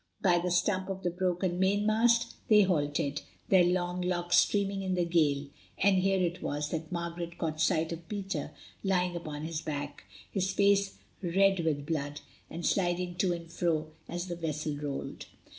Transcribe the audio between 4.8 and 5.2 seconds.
in the